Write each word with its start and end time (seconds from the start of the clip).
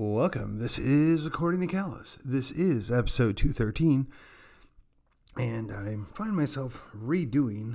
Welcome. 0.00 0.60
This 0.60 0.78
is 0.78 1.26
According 1.26 1.60
to 1.62 1.66
Callus. 1.66 2.18
This 2.24 2.52
is 2.52 2.88
episode 2.88 3.36
213, 3.36 4.06
and 5.36 5.72
I 5.72 5.96
find 6.14 6.36
myself 6.36 6.84
redoing 6.96 7.74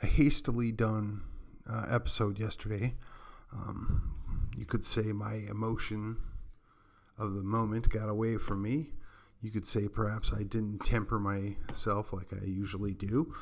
a 0.00 0.06
hastily 0.06 0.70
done 0.70 1.22
uh, 1.68 1.86
episode 1.90 2.38
yesterday. 2.38 2.94
Um, 3.52 4.14
you 4.56 4.66
could 4.66 4.84
say 4.84 5.10
my 5.10 5.34
emotion 5.50 6.18
of 7.18 7.34
the 7.34 7.42
moment 7.42 7.88
got 7.88 8.08
away 8.08 8.36
from 8.36 8.62
me. 8.62 8.90
You 9.42 9.50
could 9.50 9.66
say 9.66 9.88
perhaps 9.88 10.32
I 10.32 10.44
didn't 10.44 10.84
temper 10.84 11.18
myself 11.18 12.12
like 12.12 12.32
I 12.32 12.44
usually 12.44 12.94
do. 12.94 13.34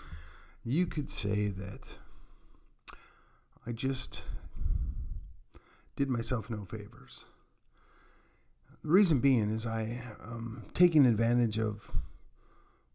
You 0.65 0.87
could 0.87 1.11
say 1.11 1.49
that 1.49 1.99
I 3.67 3.73
just 3.73 4.23
did 5.97 6.09
myself 6.09 6.49
no 6.49 6.65
favors. 6.65 7.27
The 8.85 8.91
reason 8.91 9.21
being 9.21 9.49
is 9.49 9.65
I 9.65 10.03
am 10.25 10.65
taking 10.75 11.07
advantage 11.07 11.57
of 11.57 11.93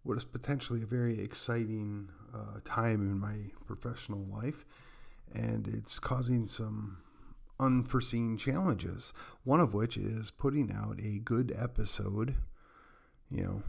what 0.04 0.18
is 0.18 0.26
potentially 0.26 0.84
a 0.84 0.86
very 0.86 1.22
exciting 1.22 2.10
uh, 2.36 2.60
time 2.66 3.10
in 3.10 3.18
my 3.18 3.38
professional 3.66 4.26
life, 4.26 4.66
and 5.34 5.66
it's 5.66 5.98
causing 5.98 6.46
some 6.46 6.98
unforeseen 7.58 8.38
challenges. 8.38 9.14
One 9.46 9.62
of 9.62 9.74
which 9.74 9.96
is 9.96 10.30
putting 10.30 10.74
out 10.74 11.00
a 11.02 11.20
good 11.20 11.56
episode, 11.58 12.36
you 13.32 13.46
know, 13.46 13.64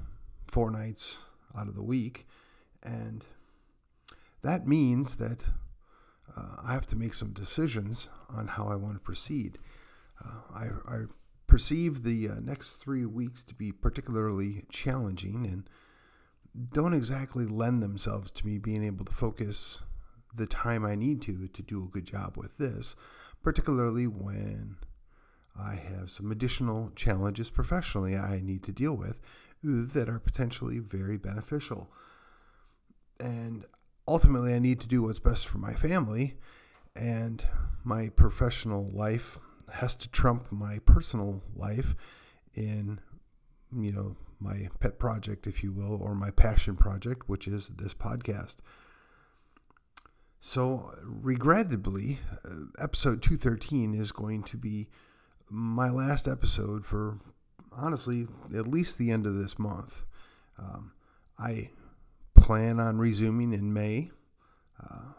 four 0.49 0.73
nights 0.73 1.19
out 1.57 1.69
of 1.69 1.77
the 1.77 1.85
week, 1.85 2.27
and 2.83 3.25
that 4.43 4.67
means 4.67 5.17
that 5.17 5.45
uh, 6.37 6.57
I 6.65 6.73
have 6.73 6.89
to 6.89 6.97
make 6.97 7.15
some 7.15 7.31
decisions 7.31 8.09
on 8.29 8.49
how 8.49 8.67
I 8.67 8.75
want 8.75 8.95
to 8.95 9.01
proceed. 9.01 9.57
Uh, 10.21 10.41
I, 10.53 10.95
I 10.95 11.05
perceive 11.49 12.05
the 12.05 12.29
uh, 12.29 12.35
next 12.41 12.75
three 12.75 13.05
weeks 13.05 13.43
to 13.43 13.55
be 13.55 13.73
particularly 13.73 14.65
challenging 14.69 15.47
and 15.47 15.69
don't 16.73 16.95
exactly 16.95 17.47
lend 17.47 17.83
themselves 17.83 18.31
to 18.31 18.47
me 18.47 18.59
being 18.59 18.85
able 18.85 19.05
to 19.05 19.13
focus 19.13 19.81
the 20.35 20.47
time 20.47 20.85
I 20.85 20.95
need 20.95 21.23
to 21.23 21.49
to 21.49 21.63
do 21.63 21.85
a 21.85 21.89
good 21.89 22.05
job 22.05 22.37
with 22.37 22.59
this, 22.59 22.95
particularly 23.43 24.07
when 24.07 24.77
I 25.59 25.75
have 25.75 26.11
some 26.11 26.31
additional 26.31 26.93
challenges 26.95 27.51
professionally 27.51 28.17
I 28.17 28.41
need 28.41 28.63
to 28.65 28.73
deal 28.73 28.95
with 28.95 29.21
that 29.63 30.09
are 30.09 30.21
potentially 30.21 30.79
very 30.79 31.17
beneficial. 31.17 31.91
And 33.19 33.65
ultimately, 34.07 34.55
I 34.55 34.61
need 34.61 34.81
to 34.81 34.87
do 34.87 35.03
what's 35.03 35.19
best 35.19 35.49
for 35.49 35.59
my 35.59 35.75
family 35.75 36.37
and 36.95 37.43
my 37.83 38.11
professional 38.11 38.89
life 38.93 39.39
has 39.73 39.97
to 39.97 40.09
trump 40.09 40.51
my 40.51 40.79
personal 40.81 41.43
life 41.55 41.95
in, 42.55 43.01
you 43.77 43.93
know, 43.93 44.17
my 44.41 44.69
pet 44.81 44.99
project, 44.99 45.47
if 45.47 45.63
you 45.63 45.73
will, 45.73 46.01
or 46.03 46.15
my 46.15 46.31
passion 46.31 46.77
project, 46.77 47.29
which 47.29 47.49
is 47.49 47.71
this 47.77 47.95
podcast. 47.95 48.57
So, 50.41 50.95
regrettably, 51.03 52.21
uh, 52.45 52.67
episode 52.79 53.23
213 53.23 53.95
is 53.95 54.13
going 54.13 54.45
to 54.45 54.57
be 54.57 54.89
my 55.51 55.91
last 55.91 56.29
episode 56.29 56.85
for 56.87 57.19
honestly 57.73 58.27
at 58.57 58.67
least 58.67 58.99
the 58.99 59.11
end 59.11 59.27
of 59.27 59.35
this 59.35 59.59
month. 59.59 60.03
Um, 60.59 60.93
I 61.39 61.71
plan 62.35 62.79
on 62.81 62.99
resuming 62.99 63.53
in 63.53 63.73
May. 63.73 64.11
Uh, 64.83 65.13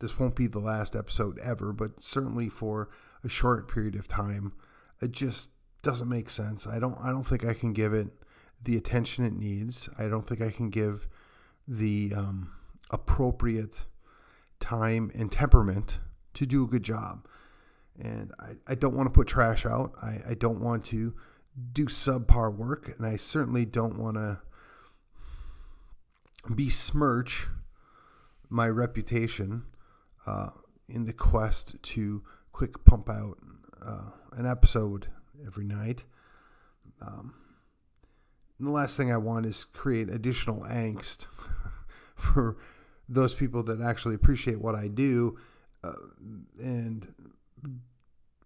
this 0.00 0.18
won't 0.18 0.36
be 0.36 0.46
the 0.46 0.58
last 0.58 0.94
episode 0.94 1.38
ever, 1.38 1.72
but 1.72 2.02
certainly 2.02 2.48
for 2.48 2.88
a 3.24 3.28
short 3.28 3.72
period 3.72 3.94
of 3.94 4.08
time. 4.08 4.52
It 5.00 5.12
just 5.12 5.50
doesn't 5.82 6.08
make 6.08 6.28
sense. 6.30 6.66
I 6.66 6.78
don't 6.78 6.98
I 7.00 7.10
don't 7.10 7.24
think 7.24 7.44
I 7.44 7.54
can 7.54 7.72
give 7.72 7.92
it 7.92 8.08
the 8.62 8.76
attention 8.76 9.24
it 9.24 9.34
needs. 9.34 9.88
I 9.98 10.08
don't 10.08 10.26
think 10.26 10.40
I 10.40 10.50
can 10.50 10.70
give 10.70 11.08
the 11.66 12.12
um, 12.16 12.52
appropriate 12.90 13.84
time 14.60 15.10
and 15.14 15.30
temperament 15.30 15.98
to 16.34 16.46
do 16.46 16.64
a 16.64 16.66
good 16.66 16.82
job. 16.82 17.26
And 18.00 18.32
I, 18.38 18.52
I 18.66 18.74
don't 18.74 18.94
want 18.94 19.08
to 19.08 19.12
put 19.12 19.26
trash 19.26 19.66
out. 19.66 19.92
I, 20.02 20.20
I 20.30 20.34
don't 20.34 20.60
want 20.60 20.84
to 20.86 21.14
do 21.72 21.86
subpar 21.86 22.54
work. 22.54 22.94
And 22.96 23.06
I 23.06 23.16
certainly 23.16 23.64
don't 23.64 23.98
want 23.98 24.16
to 24.16 24.40
besmirch 26.48 27.48
my 28.48 28.68
reputation 28.68 29.64
uh, 30.26 30.50
in 30.88 31.04
the 31.04 31.12
quest 31.12 31.76
to 31.82 32.22
quick 32.52 32.84
pump 32.84 33.08
out 33.08 33.38
uh, 33.84 34.10
an 34.32 34.46
episode 34.46 35.08
every 35.46 35.64
night. 35.64 36.04
Um, 37.00 37.34
the 38.60 38.70
last 38.70 38.96
thing 38.96 39.12
I 39.12 39.16
want 39.16 39.46
is 39.46 39.64
create 39.64 40.08
additional 40.08 40.62
angst 40.62 41.26
for 42.14 42.56
those 43.08 43.32
people 43.32 43.62
that 43.64 43.80
actually 43.80 44.14
appreciate 44.14 44.60
what 44.60 44.74
I 44.74 44.88
do 44.88 45.38
uh, 45.84 45.92
and 46.58 47.06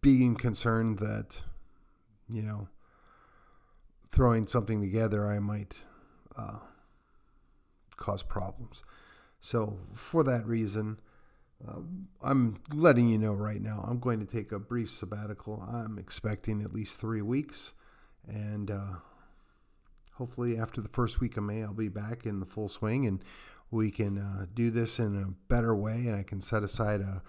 being 0.03 0.35
concerned 0.35 0.99
that, 0.99 1.43
you 2.29 2.43
know, 2.43 2.69
throwing 4.11 4.47
something 4.47 4.81
together, 4.81 5.27
I 5.27 5.39
might 5.39 5.75
uh, 6.37 6.59
cause 7.97 8.23
problems. 8.23 8.85
So, 9.41 9.79
for 9.95 10.23
that 10.25 10.47
reason, 10.47 11.01
uh, 11.69 11.81
I'm 12.23 12.57
letting 12.73 13.09
you 13.09 13.19
know 13.19 13.35
right 13.35 13.61
now, 13.61 13.85
I'm 13.87 14.01
going 14.01 14.25
to 14.25 14.27
take 14.27 14.53
a 14.53 14.59
brief 14.59 14.91
sabbatical. 14.91 15.63
I'm 15.63 15.99
expecting 15.99 16.63
at 16.63 16.73
least 16.73 17.01
three 17.01 17.23
weeks. 17.23 17.73
And 18.27 18.71
uh, 18.71 18.95
hopefully, 20.15 20.59
after 20.59 20.81
the 20.81 20.89
first 20.89 21.21
week 21.21 21.37
of 21.37 21.45
May, 21.45 21.63
I'll 21.63 21.73
be 21.73 21.89
back 21.89 22.27
in 22.27 22.41
the 22.41 22.47
full 22.47 22.69
swing 22.69 23.07
and 23.07 23.23
we 23.71 23.91
can 23.91 24.19
uh, 24.19 24.47
do 24.55 24.71
this 24.71 24.99
in 24.99 25.21
a 25.21 25.31
better 25.53 25.75
way. 25.75 26.07
And 26.07 26.17
I 26.17 26.23
can 26.23 26.41
set 26.41 26.63
aside 26.63 27.01
a 27.01 27.23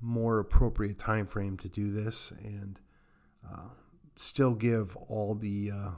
more 0.00 0.38
appropriate 0.38 0.98
time 0.98 1.26
frame 1.26 1.56
to 1.58 1.68
do 1.68 1.92
this 1.92 2.32
and 2.42 2.78
uh, 3.50 3.68
still 4.16 4.54
give 4.54 4.96
all 5.08 5.34
the 5.34 5.70
uh, 5.70 5.90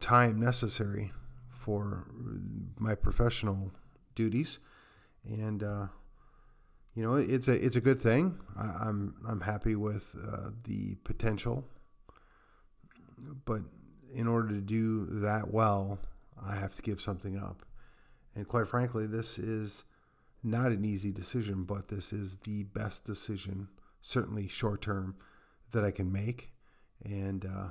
time 0.00 0.40
necessary 0.40 1.12
for 1.48 2.08
my 2.78 2.94
professional 2.94 3.72
duties, 4.14 4.58
and 5.24 5.62
uh, 5.62 5.86
you 6.94 7.02
know 7.02 7.14
it's 7.14 7.48
a 7.48 7.54
it's 7.54 7.76
a 7.76 7.80
good 7.80 8.00
thing. 8.00 8.38
I, 8.56 8.64
am 8.88 9.14
I'm, 9.24 9.30
I'm 9.30 9.40
happy 9.40 9.76
with 9.76 10.14
uh, 10.16 10.50
the 10.64 10.96
potential, 11.04 11.64
but 13.44 13.62
in 14.14 14.26
order 14.26 14.48
to 14.48 14.60
do 14.60 15.06
that 15.20 15.52
well, 15.52 15.98
I 16.44 16.56
have 16.56 16.74
to 16.74 16.82
give 16.82 17.00
something 17.00 17.38
up, 17.38 17.64
and 18.34 18.46
quite 18.46 18.68
frankly, 18.68 19.06
this 19.06 19.38
is 19.38 19.84
not 20.42 20.72
an 20.72 20.84
easy 20.84 21.12
decision, 21.12 21.64
but 21.64 21.88
this 21.88 22.12
is 22.12 22.36
the 22.36 22.64
best 22.64 23.04
decision, 23.04 23.68
certainly 24.00 24.48
short 24.48 24.82
term, 24.82 25.14
that 25.70 25.84
I 25.84 25.90
can 25.90 26.12
make, 26.12 26.52
and 27.04 27.44
uh, 27.44 27.68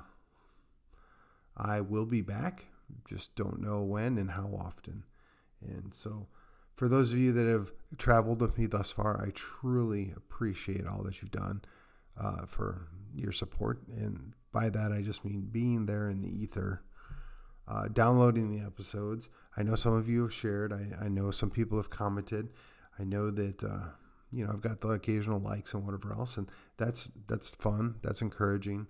I 1.57 1.81
will 1.81 2.05
be 2.05 2.21
back. 2.21 2.65
Just 3.05 3.35
don't 3.35 3.61
know 3.61 3.81
when 3.83 4.17
and 4.17 4.31
how 4.31 4.47
often. 4.47 5.03
And 5.61 5.93
so, 5.93 6.27
for 6.75 6.87
those 6.87 7.11
of 7.11 7.17
you 7.17 7.31
that 7.33 7.45
have 7.45 7.71
traveled 7.97 8.41
with 8.41 8.57
me 8.57 8.65
thus 8.65 8.91
far, 8.91 9.23
I 9.23 9.31
truly 9.31 10.13
appreciate 10.15 10.87
all 10.87 11.03
that 11.03 11.21
you've 11.21 11.31
done 11.31 11.61
uh, 12.19 12.45
for 12.45 12.87
your 13.13 13.31
support. 13.31 13.81
And 13.87 14.33
by 14.51 14.69
that, 14.69 14.91
I 14.91 15.01
just 15.01 15.23
mean 15.23 15.47
being 15.51 15.85
there 15.85 16.09
in 16.09 16.21
the 16.21 16.29
ether, 16.29 16.81
uh, 17.67 17.87
downloading 17.89 18.49
the 18.49 18.65
episodes. 18.65 19.29
I 19.55 19.63
know 19.63 19.75
some 19.75 19.93
of 19.93 20.09
you 20.09 20.23
have 20.23 20.33
shared, 20.33 20.73
I, 20.73 21.05
I 21.05 21.07
know 21.07 21.31
some 21.31 21.51
people 21.51 21.77
have 21.77 21.89
commented. 21.89 22.49
I 22.99 23.03
know 23.03 23.31
that. 23.31 23.63
Uh, 23.63 23.89
you 24.31 24.45
know, 24.45 24.51
I've 24.53 24.61
got 24.61 24.81
the 24.81 24.89
occasional 24.89 25.39
likes 25.39 25.73
and 25.73 25.85
whatever 25.85 26.13
else, 26.13 26.37
and 26.37 26.47
that's 26.77 27.11
that's 27.27 27.51
fun. 27.55 27.95
That's 28.01 28.21
encouraging. 28.21 28.87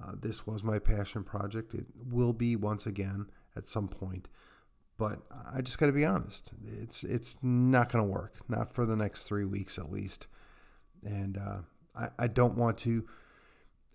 Uh, 0.00 0.12
this 0.20 0.46
was 0.46 0.62
my 0.64 0.78
passion 0.78 1.24
project. 1.24 1.74
It 1.74 1.86
will 2.10 2.32
be 2.32 2.56
once 2.56 2.86
again 2.86 3.26
at 3.56 3.68
some 3.68 3.88
point. 3.88 4.28
But 4.96 5.20
I 5.52 5.60
just 5.60 5.78
got 5.78 5.86
to 5.86 5.92
be 5.92 6.04
honest. 6.04 6.52
It's 6.80 7.02
it's 7.04 7.38
not 7.42 7.90
going 7.90 8.04
to 8.04 8.10
work. 8.10 8.34
Not 8.48 8.72
for 8.72 8.86
the 8.86 8.96
next 8.96 9.24
three 9.24 9.44
weeks 9.44 9.78
at 9.78 9.90
least. 9.90 10.28
And 11.02 11.36
uh, 11.36 11.58
I, 11.96 12.08
I 12.18 12.26
don't 12.28 12.56
want 12.56 12.78
to 12.78 13.04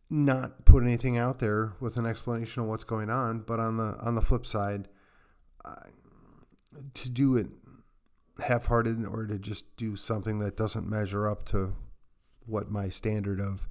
not 0.10 0.66
put 0.66 0.84
anything 0.84 1.18
out 1.18 1.40
there 1.40 1.74
with 1.80 1.98
an 1.98 2.06
explanation 2.06 2.64
of 2.64 2.68
what's 2.68 2.84
going 2.84 3.10
on. 3.10 3.40
But 3.40 3.60
on 3.60 3.78
the 3.78 3.98
on 4.02 4.16
the 4.16 4.22
flip 4.22 4.46
side, 4.46 4.90
to 6.94 7.10
do 7.10 7.36
it 7.38 7.48
half-hearted 8.42 9.06
or 9.06 9.26
to 9.26 9.38
just 9.38 9.76
do 9.76 9.96
something 9.96 10.40
that 10.40 10.56
doesn't 10.56 10.88
measure 10.88 11.28
up 11.28 11.46
to 11.46 11.76
what 12.46 12.72
my 12.72 12.90
standard 12.90 13.40
of 13.40 13.68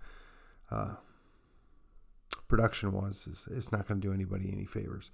uh, 0.71 0.95
production 2.49 2.93
was 2.93 3.27
is, 3.27 3.49
is 3.49 3.73
not 3.73 3.89
going 3.89 4.01
to 4.01 4.07
do 4.07 4.13
anybody 4.13 4.51
any 4.53 4.67
favors. 4.67 5.11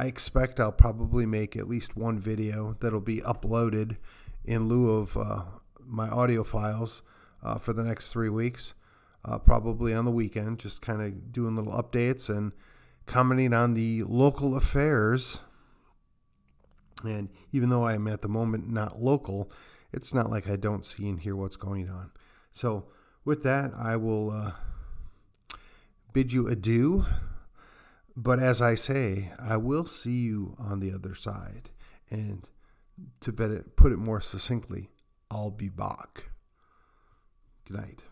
I 0.00 0.04
expect 0.04 0.60
I'll 0.60 0.72
probably 0.72 1.26
make 1.26 1.58
at 1.58 1.68
least 1.68 1.94
one 1.94 2.18
video 2.18 2.74
that'll 2.80 3.02
be 3.02 3.18
uploaded 3.18 3.98
in 4.46 4.66
lieu 4.66 4.92
of 4.92 5.14
uh, 5.14 5.42
my 5.78 6.08
audio 6.08 6.42
files 6.42 7.02
uh, 7.42 7.58
for 7.58 7.74
the 7.74 7.84
next 7.84 8.08
three 8.08 8.30
weeks, 8.30 8.72
uh, 9.26 9.36
probably 9.36 9.92
on 9.92 10.06
the 10.06 10.10
weekend, 10.10 10.58
just 10.58 10.80
kind 10.80 11.02
of 11.02 11.32
doing 11.32 11.54
little 11.54 11.74
updates 11.74 12.34
and 12.34 12.52
commenting 13.04 13.52
on 13.52 13.74
the 13.74 14.02
local 14.04 14.56
affairs. 14.56 15.40
And 17.04 17.28
even 17.52 17.68
though 17.68 17.86
I'm 17.86 18.08
at 18.08 18.22
the 18.22 18.28
moment 18.28 18.70
not 18.70 19.02
local, 19.02 19.52
it's 19.92 20.14
not 20.14 20.30
like 20.30 20.48
I 20.48 20.56
don't 20.56 20.82
see 20.82 21.10
and 21.10 21.20
hear 21.20 21.36
what's 21.36 21.56
going 21.56 21.90
on. 21.90 22.10
So, 22.52 22.86
with 23.26 23.42
that, 23.42 23.72
I 23.76 23.96
will 23.96 24.30
uh, 24.30 24.52
bid 26.14 26.32
you 26.32 26.48
adieu. 26.48 27.04
But 28.22 28.38
as 28.38 28.60
I 28.60 28.74
say, 28.74 29.32
I 29.38 29.56
will 29.56 29.86
see 29.86 30.18
you 30.18 30.54
on 30.58 30.80
the 30.80 30.92
other 30.92 31.14
side. 31.14 31.70
And 32.10 32.46
to 33.20 33.32
put 33.32 33.92
it 33.92 33.96
more 33.98 34.20
succinctly, 34.20 34.90
I'll 35.30 35.50
be 35.50 35.70
back. 35.70 36.24
Good 37.66 37.78
night. 37.78 38.02